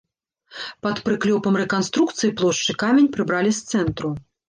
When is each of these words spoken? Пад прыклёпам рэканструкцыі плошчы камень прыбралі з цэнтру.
Пад 0.85 1.01
прыклёпам 1.09 1.59
рэканструкцыі 1.63 2.35
плошчы 2.43 2.71
камень 2.89 3.15
прыбралі 3.19 3.51
з 3.63 3.73
цэнтру. 3.73 4.09